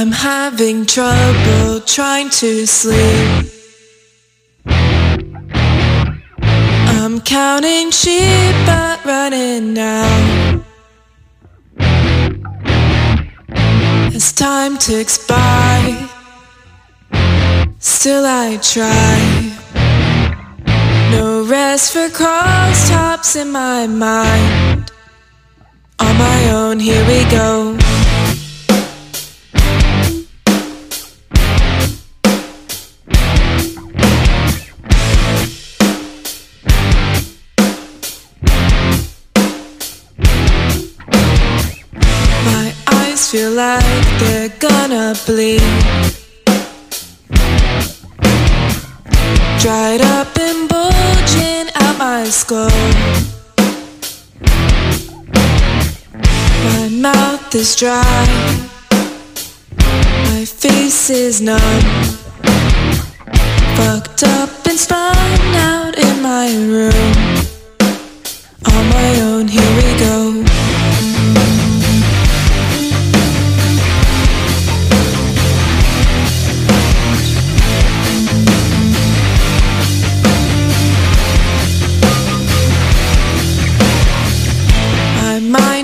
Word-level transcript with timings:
I'm 0.00 0.12
having 0.12 0.86
trouble 0.86 1.80
trying 1.80 2.30
to 2.30 2.66
sleep. 2.66 3.50
I'm 6.94 7.20
counting 7.22 7.90
sheep 7.90 8.54
but 8.64 9.04
running 9.04 9.74
now. 9.74 10.62
As 14.14 14.32
time 14.32 14.78
ticks 14.78 15.18
by, 15.26 16.08
still 17.80 18.24
I 18.24 18.56
try. 18.62 19.18
No 21.10 21.44
rest 21.44 21.92
for 21.92 22.08
crosstops 22.08 23.34
in 23.34 23.50
my 23.50 23.88
mind. 23.88 24.92
On 25.98 26.16
my 26.16 26.50
own, 26.50 26.78
here 26.78 27.04
we 27.08 27.28
go. 27.32 27.87
Eyes 43.18 43.30
feel 43.30 43.52
like 43.52 43.84
they're 44.20 44.48
gonna 44.58 45.14
bleed. 45.26 45.60
Dried 49.60 50.00
up 50.00 50.38
and 50.38 50.68
bulging 50.68 51.68
out 51.74 51.98
my 51.98 52.24
skull. 52.24 52.70
My 56.64 56.88
mouth 56.90 57.54
is 57.54 57.76
dry. 57.76 58.26
My 60.30 60.44
face 60.44 61.10
is 61.10 61.40
numb. 61.40 61.82
Fucked 63.76 64.22
up 64.24 64.50
and 64.66 64.78
spun 64.78 65.54
out 65.54 65.98
in 65.98 66.22
my 66.22 66.48
room. 66.72 67.17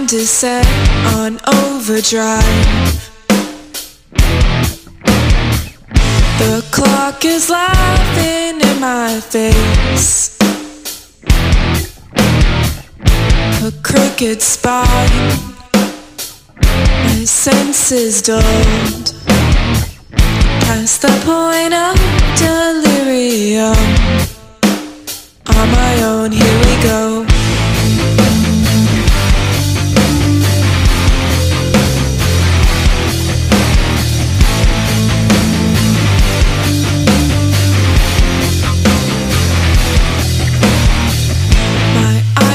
Mind 0.04 0.12
is 0.12 0.28
set 0.28 0.66
on 1.16 1.38
overdrive. 1.46 2.42
The 6.38 6.62
clock 6.70 7.24
is 7.24 7.48
laughing 7.48 8.60
in 8.60 8.80
my 8.80 9.18
face. 9.20 10.36
A 13.62 13.72
crooked 13.82 14.42
spine. 14.42 15.54
My 17.06 17.24
senses 17.24 18.20
dulled. 18.20 19.08
Past 20.66 21.00
the 21.00 21.14
point 21.24 21.72
of 21.72 21.96
delirium. 22.36 23.78
On 25.56 25.68
my 25.70 26.02
own, 26.02 26.32
here 26.32 26.63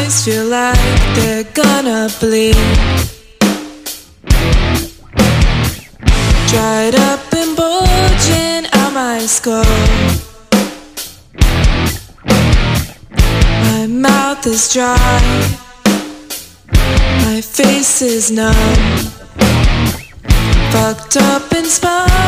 eyes 0.10 0.26
feel 0.26 0.46
like 0.46 1.16
they're 1.16 1.44
gonna 1.54 2.10
bleed. 2.20 2.56
Dried 6.48 6.96
up 6.96 7.34
and 7.34 7.56
bulging 7.56 8.66
out 8.74 8.92
my 8.94 9.20
skull. 9.20 9.64
My 13.70 13.86
mouth 13.88 14.48
is 14.48 14.74
dry. 14.74 14.98
My 17.26 17.42
face 17.42 18.02
is 18.02 18.32
numb. 18.32 18.56
Fucked 20.72 21.18
up 21.18 21.52
and 21.52 21.68
spun 21.68 22.19